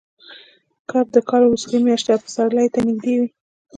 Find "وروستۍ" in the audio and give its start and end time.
1.45-1.79